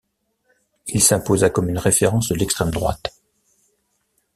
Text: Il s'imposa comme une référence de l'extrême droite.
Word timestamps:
Il 0.87 0.99
s'imposa 0.99 1.51
comme 1.51 1.69
une 1.69 1.77
référence 1.77 2.29
de 2.29 2.33
l'extrême 2.35 2.71
droite. 2.71 3.11